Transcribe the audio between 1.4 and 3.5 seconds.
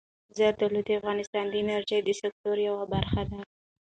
د انرژۍ د سکتور یوه برخه ده.